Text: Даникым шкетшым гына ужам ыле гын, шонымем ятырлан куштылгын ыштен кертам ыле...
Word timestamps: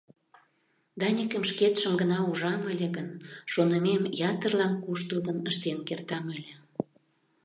Даникым 0.99 1.43
шкетшым 1.49 1.93
гына 2.01 2.17
ужам 2.29 2.61
ыле 2.71 2.87
гын, 2.97 3.09
шонымем 3.51 4.03
ятырлан 4.29 4.73
куштылгын 4.83 5.37
ыштен 5.49 5.77
кертам 5.87 6.25
ыле... 6.37 6.53